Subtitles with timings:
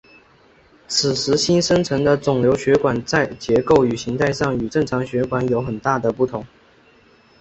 [0.87, 6.43] 此时新生成的肿瘤血管在结构与形态上与正常的血管有很大的不同。